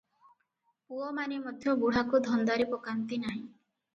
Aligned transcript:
ପୁଅମାନେ 0.93 1.37
ମଧ୍ୟ 1.43 1.75
ବୁଢ଼ାକୁ 1.83 2.21
ଧନ୍ଦାରେ 2.29 2.67
ପକାନ୍ତି 2.71 3.23
ନାହିଁ। 3.27 3.43